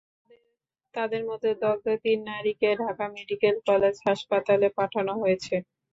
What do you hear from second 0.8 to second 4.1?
তাঁদের মধ্যে দগ্ধ তিন নারীকে ঢাকা মেডিকেল কলেজ